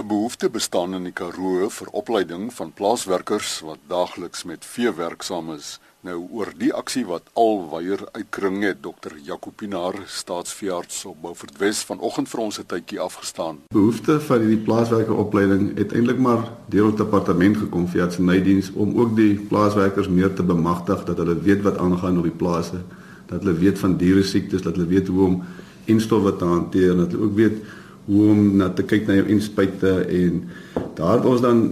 [0.00, 5.50] 'n Behoefte bestaan in die Karoo vir opleiding van plaaswerkers wat daagliks met vee werksaam
[5.52, 5.78] is.
[6.00, 9.18] Nou oor die aksie wat alweier uitkring het Dr.
[9.22, 13.58] Jacopinaar staatsveearts op Beaufort Wes vanoggend vir ons 'n tydjie afgestaan.
[13.74, 18.98] Behoefte van hierdie plaaswerkeropleiding het eintlik maar deur ons departement gekom via sy nydiens om
[19.00, 22.80] ook die plaaswerkers meer te bemagtig dat hulle weet wat aangaan op die plase,
[23.26, 25.44] dat hulle weet van diere siektes, dat hulle weet hoe om
[25.84, 27.62] instowwe te hanteer dat hulle ook weet
[28.04, 30.42] hoe om na te kyk na jou inspuite en
[30.94, 31.62] daar het ons dan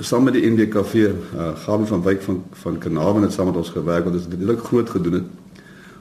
[0.00, 3.56] saam met die NDKV uh, eh, Gawie van Wyk van van Kanaal het saam met
[3.56, 5.28] ons gewerk want ons het dit regtig groot gedoen het.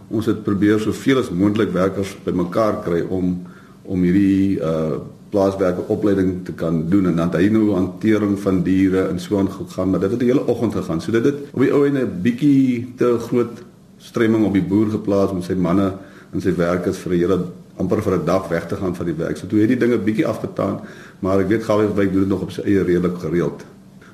[0.08, 3.42] Ons het probeer soveel as moontlik werkers bymekaar kry om
[3.84, 9.06] om hierdie uh plaaswerker opleiding te kan doen en dan hy nou hantering van diere
[9.08, 11.02] en so aan gegaan maar dit het die hele oggend gegaan.
[11.02, 13.64] So dit het op die ou en 'n bietjie te groot
[13.98, 15.94] stremming op die boer geplaas met sy manne
[16.34, 17.40] en sy werkers vir 'n hele
[17.82, 19.38] amper vir 'n dag weg te gaan van die werk.
[19.38, 20.80] So toe het die dinge bietjie afgetaan,
[21.20, 23.66] maar ek weet gawe wyk doen dit nog op sy eie redelik gereeld.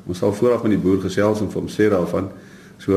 [0.08, 2.30] Ons sal vooraf met die boer gesels en vir hom sê daarvan.
[2.78, 2.94] So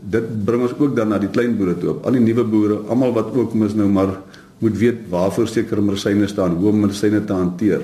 [0.00, 1.96] dit bring ons ook dan na die klein boere toe.
[2.02, 4.20] Al die nuwe boere, almal wat ook mis nou maar
[4.58, 7.82] moet weet waarvoor sekere medisyne staan, hoe om medisyne te hanteer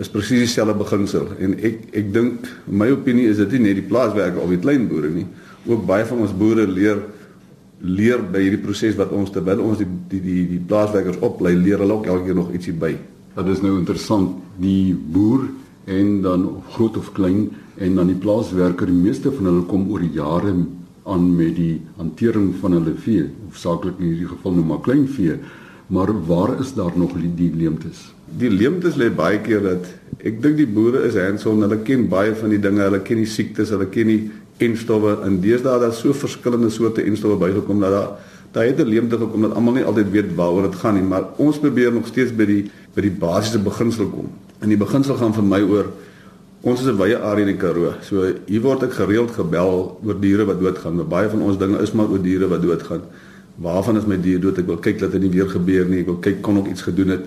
[0.00, 3.88] is presies dieselfde beginsel en ek ek dink my opinie is dit nie net die
[3.88, 5.26] plaaswerker of die klein boere nie
[5.68, 7.02] ook baie van ons boere leer
[7.80, 11.80] leer by hierdie proses wat ons terwyl ons die die die, die plaaswerkers oplei, leer
[11.80, 12.92] hulle ook elke keer nog ietsie by.
[13.36, 15.46] Dat is nou interessant, die boer
[15.90, 17.48] en dan groot of klein
[17.80, 20.52] en dan die plaaswerker, die meeste van hulle kom oor jare
[21.08, 25.38] aan met die hantering van hulle vee, hoofsaaklik in hierdie geval nou maar klein vee.
[25.90, 28.10] Maar waar is daar nog die leemtes?
[28.38, 29.88] Die leemtes lê baie keer dat
[30.22, 33.26] ek dink die boere is hands-on, hulle ken baie van die dinge, hulle ken die
[33.26, 34.20] siektes, hulle ken die
[34.66, 38.10] enstowwe in deesdae daar so verskillende soorte enstowwe bygekom dat daar
[38.52, 41.24] daar het 'n leemte gekom dat almal nie altyd weet waaroor dit gaan nie maar
[41.36, 44.28] ons probeer nog steeds by die by die basiese beginsel kom.
[44.58, 45.86] En die beginsel gaan vir my oor
[46.60, 47.92] ons is 'n wye area in die Karoo.
[48.02, 50.94] So hier word ek gereeld gebel oor diere wat doodgaan.
[50.94, 53.00] Maar baie van ons dinge is maar oor diere wat doodgaan.
[53.56, 54.58] Waarvan is my dier dood?
[54.58, 56.00] Ek wil kyk dat dit nie weer gebeur nie.
[56.00, 57.24] Ek wil kyk kon ek iets gedoen het?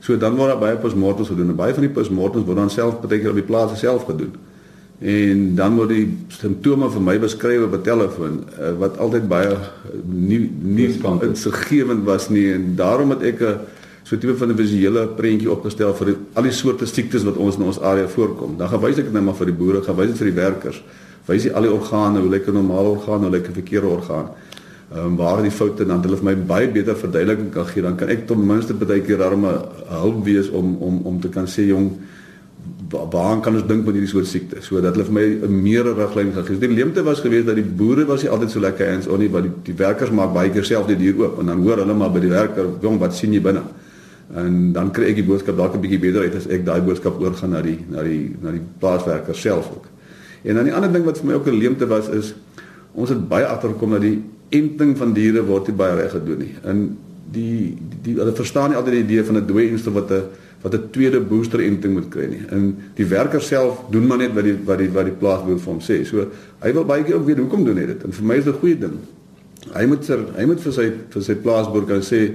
[0.00, 1.48] So dan word daar baie postmortems gedoen.
[1.48, 4.32] En baie van die postmortems word dan self baie keer op die plaas self gedoen
[5.00, 9.56] en dan word die simptome vir my beskryf op 'n telefoon uh, wat altyd baie
[10.04, 10.90] nie nie
[11.22, 13.58] insiggewend was nie en daarom het ek 'n
[14.04, 17.36] so 'n tipe van 'n visuele prentjie opgestel vir die, al die soorte siektes wat
[17.36, 18.56] ons in ons area voorkom.
[18.58, 20.82] Dan gewys ek dit net maar vir die boere, gewys dit vir die werkers.
[21.26, 24.28] Wys jy al die organe, hoe lyk 'n normale orgaan, hoe lyk 'n verkeerde orgaan.
[24.92, 27.96] Ehm um, waar die foute dan hulle vir my baie beter verduideliking kan gee, dan
[27.96, 31.66] kan ek ten minste baie keer daarmee hulp wees om om om te kan sê
[31.66, 31.90] jong
[32.90, 36.32] waaraan kan ons dink met hierdie soort siekte sodat hulle vir my 'n meer riglyn
[36.32, 36.60] gegee het.
[36.60, 39.30] Die leemte was geweest dat die boere was nie altyd so lekker hands on nie,
[39.30, 41.94] want die, die werkers maak baie keer self die dier oop en dan hoor hulle
[41.94, 43.62] maar by die werker, "Jong, wat sien jy binne?"
[44.34, 47.20] En dan kry ek die boodskap dalk 'n bietjie beter uit as ek daai boodskap
[47.20, 49.86] oorgaan na die na die na die plaaswerker self ook.
[50.42, 52.34] En dan die ander ding wat vir my ook 'n leemte was is
[52.92, 56.54] ons het baie agtergekom dat die enting van diere word nie baie reg gedoen nie.
[56.64, 56.98] En
[57.30, 60.22] die die hulle verstaan nie altyd die idee van 'n dooie enste wat 'n
[60.62, 62.42] wat 'n tweede booster enting moet kry nie.
[62.50, 65.72] En die werker self doen maar net wat die wat die wat die plaasboer vir
[65.72, 66.04] hom sê.
[66.04, 66.26] So
[66.60, 68.04] hy wil baie keer ook weet hoekom doen hy dit.
[68.04, 68.98] En vir my is dit 'n goeie ding.
[69.72, 72.32] Hy moet sy hy moet vir sy vir sy plaasboer kan sê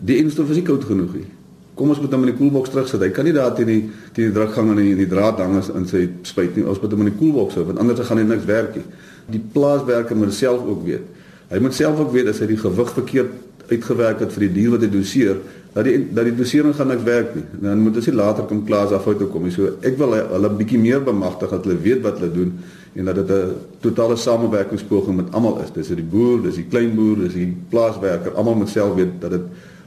[0.00, 1.26] die enstof is nie koud genoeg nie.
[1.74, 3.00] Kom ons moet hom in die koelboks terugsit.
[3.00, 5.68] Hy kan nie daar teen die teen die drukgang en die, die draad hang as
[5.68, 6.64] in sy spuit nie.
[6.64, 8.84] Ons moet hom in die koelboks hou want anders gaan hy niks werk nie.
[9.30, 11.06] Die plaaswerker moet self ook weet.
[11.50, 13.30] Hy moet self ook weet as hy die gewig verkeerd
[13.70, 15.36] uitgewerk het vir die dier wat hy doseer
[15.72, 17.44] dat die dat die dosering gaan niks werk nie.
[17.62, 19.54] Dan moet ons nie later kom klaas af uit kom nie.
[19.54, 22.52] So ek wil hulle bietjie meer bemagtig dat hulle weet wat hulle doen
[22.98, 25.70] en dat dit 'n totale samewerkingspoging met almal is.
[25.70, 28.32] Dis die boer, dis die klein boer, dis die plaaswerker.
[28.32, 29.46] Almal moet self weet dat dit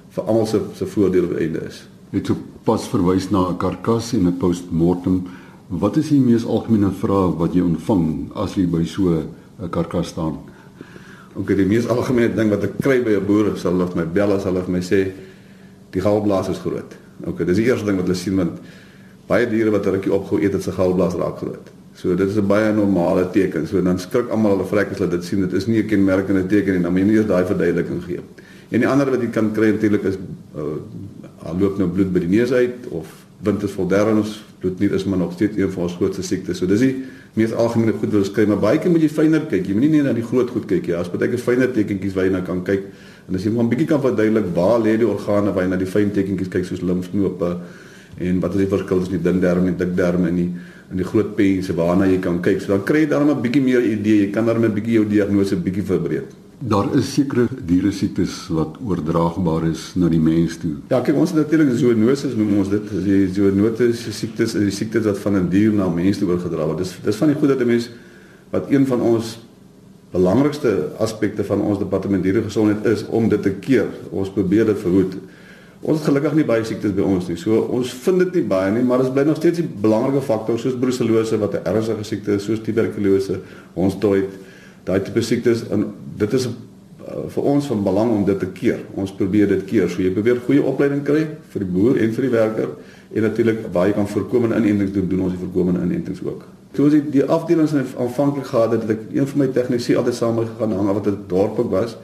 [0.09, 1.87] vir almal se se voordeel op einde is.
[2.09, 5.23] Net so pas verwys na 'n karkas en 'n postmortem.
[5.67, 10.07] Wat is die mees algemene vraag wat jy ontvang as jy by so 'n karkas
[10.07, 10.37] staan?
[11.35, 14.31] Ook die mees algemene ding wat ek kry by 'n boer, sal hulle my bel
[14.31, 15.11] as hulle vir my sê
[15.93, 16.97] die galblaas is groot.
[17.29, 18.59] OK, dis die eerste ding wat hulle sien want
[19.29, 21.71] baie diere wat 'n rukkie opgehou het, het se galblaas raak groot.
[21.95, 23.67] So dit is 'n baie normale teken.
[23.67, 25.41] So dan skrik almal hulle vrek as hulle dit sien.
[25.41, 26.89] Dit is nie 'n kenmerkende teken nie.
[26.89, 28.19] Moet jy eers daai verduideliking gee.
[28.69, 30.17] En die ander wat jy kan kry natuurlik is
[30.55, 33.07] uh loop nou bloed by die neus uit of
[33.43, 36.57] wind is vol derms, bloednier is maar nog steeds een van ons grootste siektes.
[36.57, 37.03] So dis die
[37.33, 39.67] mees algemene goed wat ons kry, maar baie keer moet jy fyner kyk.
[39.67, 40.95] Jy moenie net na die groot goed kyk nie.
[40.95, 42.87] Daar's baie keer fyner tekentjies waar jy na kan kyk.
[43.27, 45.85] En as jy maar 'n bietjie kan verduidelik waar lê die organe jy na die
[45.85, 47.57] fyn tekentjies kyk soos limfknope
[48.19, 50.51] en wat is die verskil tussen die dun darm en dik darm en die
[50.91, 52.61] en die groot pense waarna jy kan kyk.
[52.61, 54.25] So dan kry jy dan 'n bietjie meer idee.
[54.25, 56.27] Jy kan dan 'n bietjie jou diagnose bietjie verbreek.
[56.59, 60.75] Daar is sekere diere siektes wat oordraagbaar is na die mens toe.
[60.89, 62.83] Ja, kyk ons natuurlik zoonoses noem ons dit.
[62.83, 66.65] As jy zoonotiese siektes is die siektes wat van 'n dier na mens toe oorgedra
[66.65, 66.77] word.
[66.77, 67.89] Dis dis van die goed dat 'n mens
[68.51, 69.39] wat een van ons
[70.13, 70.71] belangrikste
[71.01, 73.89] aspekte van ons departement dieregesondheid is om dit te keer.
[74.11, 75.17] Ons probeer dit verhoed.
[75.83, 77.35] Ons het gelukkig nie baie siektes by ons nie.
[77.39, 80.59] So ons vind dit nie baie nie, maar dit bly nog steeds 'n belangrike faktor
[80.59, 83.39] soos brucellose wat 'n ernstige siekte is, soos tuberkulose,
[83.73, 84.29] ons dood
[84.85, 88.79] daai tipe siektes en dit is uh, vir ons van belang om dit te keer.
[88.95, 89.89] Ons probeer dit keer.
[89.89, 92.69] So jy probeer goeie opleiding kry vir die boer en vir die werker
[93.13, 96.62] en natuurlik waar jy kan voorkomende inentings doen, doen ons die voorkomende inentings ook.
[96.73, 100.17] Toe ons die, die afdelings aanvanklik gehad het, het ek een van my tegnisi altyd
[100.17, 101.97] saam met gegaan hang wat 'n dorp ook was.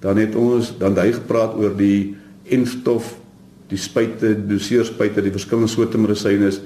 [0.00, 3.16] Dan het ons dan hy gepraat oor die enstof,
[3.68, 6.60] die spuite, doseerspuite, die verskillende soorte medisyne is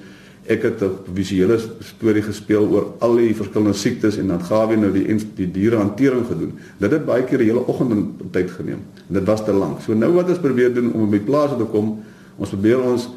[0.47, 4.76] ek het 'n visuele storie gespeel oor al die verskillende siektes en dan gaan we
[4.76, 6.53] nou die die diere hantering gedoen.
[6.79, 8.81] Dit het baie keer 'n hele oggend tyd geneem.
[9.08, 9.81] En dit was te lank.
[9.81, 11.99] So nou wat ons probeer doen om die plaas te kom,
[12.37, 13.08] ons probeer ons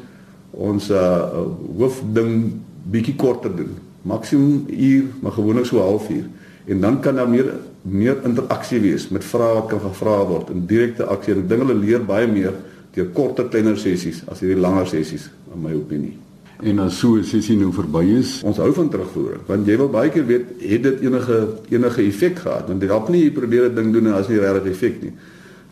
[0.50, 1.46] ons uh
[1.78, 2.52] hoofding
[2.90, 3.89] bietjie korter doen.
[4.02, 6.24] Maksimum uur, maar gewoonlik so 'n halfuur.
[6.64, 7.52] En dan kan daar meer
[7.82, 11.34] meer interaksie wees met vrae wat kan gevra word in direkte aksie.
[11.34, 12.52] En dinge hulle leer baie meer
[12.94, 16.16] deur korter kleiner sessies as hierdie langer sessies in my opinie.
[16.60, 19.88] En as so 'n sessie nou verby is, ons hou van terugvoering, want jy wil
[19.88, 22.68] baie keer weet het dit enige enige effek gehad?
[22.68, 25.12] Want dit help nie jy probeer 'n ding doen en as nie regtig effek nie.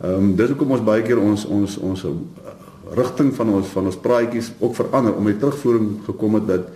[0.01, 2.09] Ehm um, dis hoekom ons baie keer ons ons ons uh,
[2.95, 6.69] rigting van ons van ons praatjies ook verander om met terugvoering gekom het dat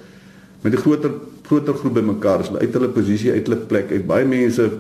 [0.64, 1.12] met 'n groter
[1.44, 4.72] groter groep bymekaar is, uit hulle posisie, uit hulle plek, uit baie mense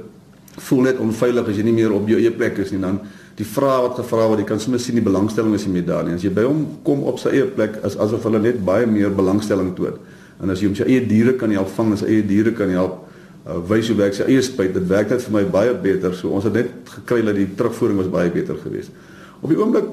[0.58, 3.00] voel net onveilig as jy nie meer op jou eie plek is nie dan
[3.40, 6.04] die vrae wat gevra word, jy kan sommer sien die belangstelling is nie meer daar
[6.06, 6.14] nie.
[6.14, 9.14] As jy by hom kom op sy eie plek, is asof hulle net baie meer
[9.16, 9.98] belangstelling toon.
[10.44, 13.00] En as jy hom sy eie diere kan help vang, sy eie diere kan help
[13.48, 16.14] uh, wys hoe werk sy eie spuit, dit werk net vir my baie beter.
[16.18, 18.94] So ons het net gekry dat die terugvoering was baie beter geweest.
[19.42, 19.90] Op die oomblik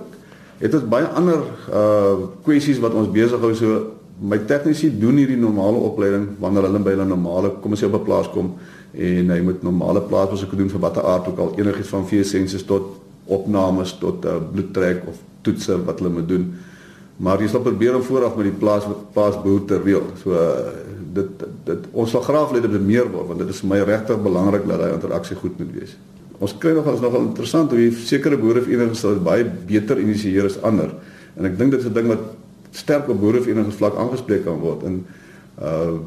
[0.61, 3.81] het ons baie ander uh kwessies wat ons besig hou so
[4.21, 8.01] my tegnisi doen hierdie normale opleiding wanneer hulle by hulle normale kom as jy op
[8.01, 8.53] 'n plaas kom
[8.93, 13.01] en hy moet normale plaasbesoeke doen vir watter aard ook al enigiets van veesensus tot
[13.27, 16.53] opnames tot uh, bloedtrek of toetse wat hulle moet doen.
[17.17, 18.85] Maar jy sal probeer om vooraf met die plaas
[19.15, 20.07] plaasboer te reël.
[20.23, 20.73] So uh,
[21.15, 23.81] dit dit ons sal graag wil hê dit meer word want dit is vir my
[23.85, 25.97] regtig belangrik dat daai interaksie goed moet wees.
[26.41, 30.95] Ons kry nog as nogal interessant hoe sekere boereverenigings dit baie beter initieer as ander.
[31.37, 32.25] En ek dink dit is 'n ding wat
[32.71, 34.89] sterk op boereverenigings vlak aangespreek kan word.
[34.89, 35.05] En
[35.61, 36.01] uh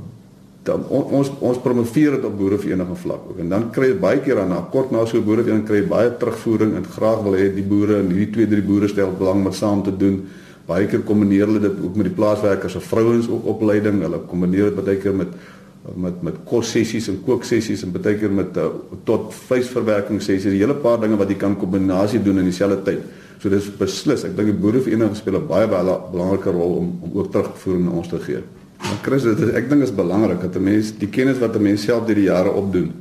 [0.63, 3.39] dan on, ons ons promoveer dit op boerevereniging vlak ook.
[3.43, 6.13] En dan kry jy baie keer aan na kort na so boerevereniging kry jy baie
[6.21, 9.57] terugvoering en graag wil hê die boere en hierdie twee drie boere stel belang met
[9.57, 10.21] saam te doen.
[10.63, 13.99] Baie keer kombineer hulle dit ook met die plaaswerkers se vrouens ook opleiding.
[14.05, 15.35] Hulle kombineer dit baie keer met
[15.99, 18.69] met met kos sessies en kook sessies en baie keer met uh,
[19.03, 23.03] tot vleisverwerking sessies 'n hele paar dinge wat jy kan kombinasie doen in dieselfde tyd
[23.39, 27.11] so dis beslis ek dink die boerevereniging speel 'n baie baie belangrike rol om om
[27.13, 28.43] ook terugvoering na ons te gee
[28.83, 31.61] Maar Chris, dit is, ek dink is belangrik dat 'n mens die kennis wat 'n
[31.61, 32.91] mens self deur die jare opdoen,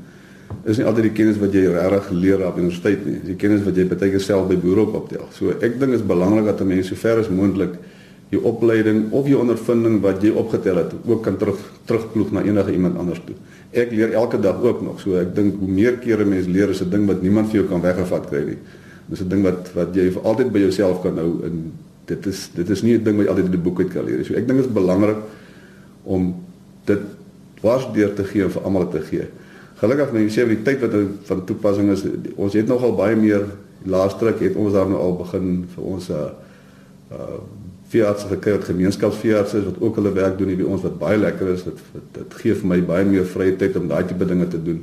[0.64, 3.18] is nie altyd die kennis wat jy regtig geleer op universiteit nie.
[3.24, 5.26] Die kennis wat jy baie keer self by boere op optel.
[5.32, 7.74] So ek dink is belangrik dat 'n mens so ver as moontlik
[8.30, 12.72] jou opleiding of jou ondervinding wat jy opgetel het ook kan terug terugploeg na enige
[12.72, 13.34] iemand anders toe.
[13.72, 15.00] Ek leer elke dag ook nog.
[15.00, 17.68] So ek dink hoe meer kere mens leer is 'n ding wat niemand vir jou
[17.68, 18.58] kan weggevat kry nie.
[19.08, 21.72] Dis 'n ding wat wat jy vir altyd by jouself kan hou en
[22.06, 24.04] dit is dit is nie 'n ding wat jy altyd uit 'n boek uit kan
[24.04, 24.24] leer.
[24.24, 25.18] So ek dink dit is belangrik
[26.04, 26.34] om
[26.84, 27.00] dit
[27.60, 29.26] dwars deur te gee vir almal te gee.
[29.76, 30.94] Gelukkig nou jy sê die tyd wat
[31.24, 32.04] van toepassing is,
[32.36, 33.46] ons het nogal baie meer
[33.84, 36.30] laaste ruk het ons daar nou al begin vir ons uh
[37.10, 37.40] uh
[37.92, 41.50] veeartse gekry het gemeenskapsveeartse wat ook hulle werk doen hier by ons wat baie lekker
[41.52, 41.64] is.
[41.66, 41.80] Dit
[42.14, 44.80] dit gee vir my baie meer vrye tyd om daai tipe dinge te doen.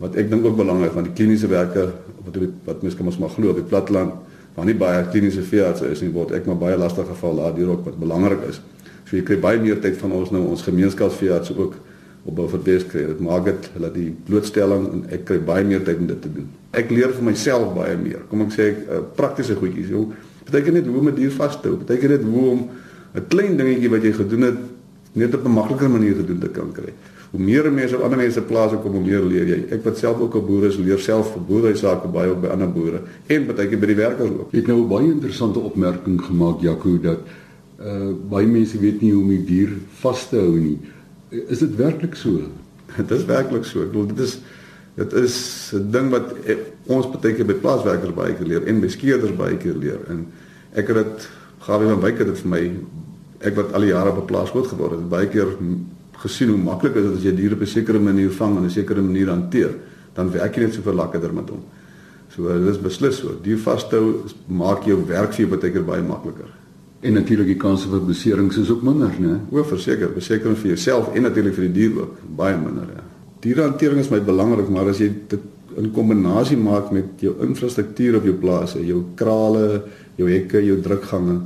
[0.00, 1.90] Wat ek dink ook belangrik want die kliniese werke
[2.24, 4.16] wat wat mens kan ons maar glo op die platteland
[4.56, 7.84] waar nie baie kliniese veeartse is nie word ek maar baie lastige geval daardeur ook
[7.84, 8.60] wat belangrik is.
[9.04, 11.76] So jy kry baie meer tyd van ons nou ons gemeenskapsveearts ook
[12.24, 13.06] op Beaufortwes kry.
[13.10, 16.32] Dit maak dit dat die blootstelling en ek kry baie meer tyd om dit te
[16.32, 16.48] doen.
[16.76, 18.24] Ek leer vir myself baie meer.
[18.30, 19.92] Kom ek sê ek uh, praktiese goedjies.
[19.94, 20.06] Hoe
[20.46, 21.78] beteken dit hoe om 'n dier vas te hou?
[21.80, 22.68] Beteken dit hoe om
[23.14, 24.58] 'n klein dingetjie wat jy gedoen het
[25.12, 26.92] net op 'n makliker manier gedoen te kan kry.
[27.30, 29.58] Hoe meer mense op ander mense plase kom hoe meer leer jy.
[29.76, 32.70] Ek wat self ook 'n boer is, leer self vir boerderysake baie ook by ander
[32.72, 34.48] boere en baie keer by die werkers ook.
[34.52, 37.20] Jy het nou 'n baie interessante opmerking gemaak Jaco dat
[37.80, 39.70] uh baie mense weet nie hoe om die dier
[40.00, 40.78] vas te hou nie.
[41.30, 42.40] Is dit werklik so?
[42.96, 43.82] Dit is werklik so.
[43.82, 44.40] Ek bedoel dit is
[44.96, 46.56] dit is 'n ding wat eh,
[46.86, 50.26] ons baie keer by plaaswerkers baie keer leer en by skeerders baie keer leer en
[50.74, 51.28] ek het dit
[51.60, 52.62] gawe van baie keer dit vir my
[53.40, 55.56] ek wat al die jare op 'n plaas groot geword het, baie keer
[56.20, 58.70] gesien hoe maklik is dit as jy diere op 'n sekere manier vang en 'n
[58.70, 59.74] sekere manier hanteer,
[60.14, 61.62] dan werk jy net soveel lekkerder met hom.
[62.34, 63.34] So dit is beslis so.
[63.42, 66.48] Dier vashou maak jou werk vir jou baie keer baie makliker.
[67.02, 69.40] En natuurlik die kans vir beserings is ook minder, né?
[69.50, 73.02] O, verseker, besekering vir jouself en natuurlik vir die dier ook baie minder, ja.
[73.40, 75.40] Dierehantering is my belangrik, maar as jy dit
[75.76, 79.82] in kombinasie maak met jou infrastruktuur op jou plaas, jou krale,
[80.16, 81.40] jou hekke, jou drukgange,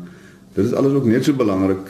[0.56, 1.86] dit is alles ook net so belangrik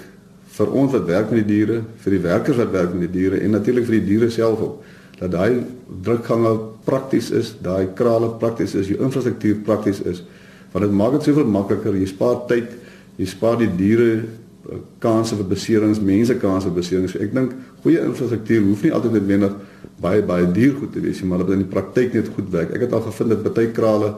[0.54, 3.40] vir ons wat werk met die diere, vir die werkers wat werk met die diere
[3.42, 5.62] en natuurlik vir die diere self ook dat daai
[6.04, 6.52] drukgange
[6.84, 10.25] prakties is, daai krale prakties is, jou infrastruktuur prakties is.
[10.73, 11.94] Want dit maak dit soveel makliker.
[11.94, 12.73] Jy spaar tyd,
[13.20, 17.14] jy spaar die diere eh, kanse vir beserings, mense kanse vir beserings.
[17.14, 19.56] So ek dink goeie infrastruktuur hoef nie altyd noodwendig
[20.02, 22.50] baie baie duur goed te wees nie, maar dat dit in die praktyk net goed
[22.52, 22.75] werk.
[22.75, 24.14] Ek het al gevind dat baie krale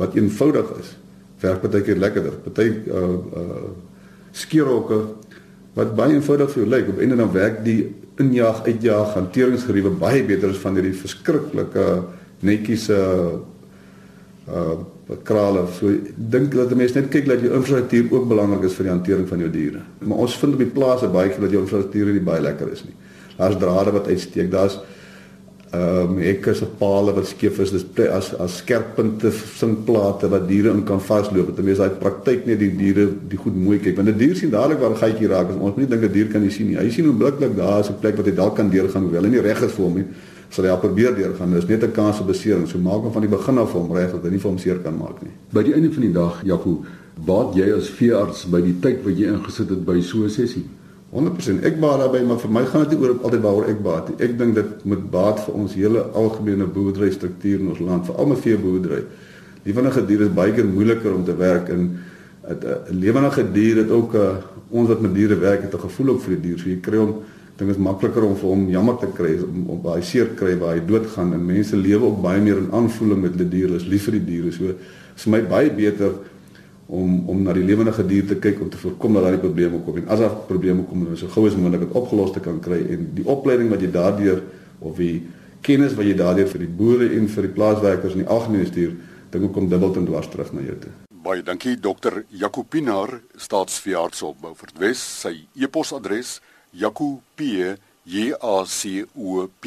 [0.00, 0.94] wat eenvoudig is,
[1.44, 2.38] werk baie keer lekkerder.
[2.46, 3.08] Party uh
[3.42, 3.64] uh
[4.32, 4.96] skierokke
[5.74, 7.80] wat baie eenvoudig vir jou lyk, op einde dan werk die
[8.20, 11.86] injaag uitjaag hanteringsgeriewe baie beter as van hierdie verskriklike
[12.44, 13.38] netjies uh
[14.48, 14.80] uh
[15.24, 15.66] krale.
[15.76, 18.92] So dink dat 'n mens net kyk dat jou infrastruktuur ook belangrik is vir die
[18.92, 19.80] hantering van jou diere.
[19.98, 22.84] Maar ons vind op die plase baie keer dat jou infrastruktuur nie baie lekker is
[22.84, 22.94] nie.
[23.36, 24.50] Daar's drade wat uitsteek.
[24.50, 24.78] Daar's
[25.72, 27.70] ehm um, hekke se pale wat skeef is.
[27.72, 31.54] Dis as as skerppunte sinkplate wat diere in kan vasloop.
[31.56, 33.96] Dit is daai praktyk net die diere die goed mooi kyk.
[33.96, 35.48] Want 'n die dier sien dadelik waar 'n gaatjie raak.
[35.48, 36.76] Ons moet nie dink 'n dier kan nie sien nie.
[36.76, 39.40] Hy sien onmiddellik daar is 'n plek wat hy dalk kan deurgaan hoewel hy nie
[39.40, 40.04] reg is vir hom nie.
[40.50, 41.52] Sal hy al probeer deurgaan.
[41.54, 42.68] Dis net 'n kans op besering.
[42.68, 44.78] So maak hom van die begin af hom reg dat hy nie vir hom seer
[44.78, 45.32] kan maak nie.
[45.52, 46.84] By die einde van die dag, Jaco,
[47.24, 50.64] baat jy as veearts by die tyd wat jy ingesit het by so 'n sessie?
[51.12, 54.08] 100% ek baat daarbey maar vir my gaan dit nie oor altyd waaroor ek baat
[54.08, 54.16] nie.
[54.24, 58.40] Ek dink dit moet baat vir ons hele algemene boerderystruktuur in ons land, veral met
[58.40, 59.02] veeboerdery.
[59.66, 61.84] Lewendige diere is baie keer moeiliker om te werk en
[62.42, 64.36] 'n lewendige dier het ook 'n uh,
[64.70, 66.58] ons wat met diere werk het 'n gevoel ook vir die dier.
[66.58, 67.14] So jy kry hom
[67.56, 70.74] dink is makliker om vir hom jammer te kry om, om baie seer kry waar
[70.74, 73.66] hy doodgaan en mense lewe ook baie meer in aanvoeling met hulle diere.
[73.66, 74.52] Hulle is lief vir die diere.
[74.52, 76.12] So is vir my baie beter
[76.92, 79.96] om om na die lewendige dier te kyk om te voorkom dat daar probleme kom.
[79.96, 82.80] En as daar probleme kom dan so gou as moontlik dit opgelos te kan kry.
[82.94, 84.42] En die opleiding wat jy daardeur
[84.78, 85.22] of die
[85.64, 88.92] kennis wat jy daardeur vir die boere en vir die plaaswerkers in die algemeen stuur
[89.32, 90.92] dink ek kom dubbel en dwars terug na jou toe.
[91.22, 95.00] Baie dankie dokter Jacopinaar staatsveearts op Beaufort Wes.
[95.22, 96.40] Sy e-posadres
[96.76, 99.60] jacop@jacop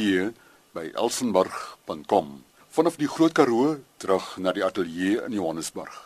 [0.76, 2.28] by elsenburg.com
[2.76, 6.06] vanaf die Groot Karoo terug na die ateljee in Johannesburg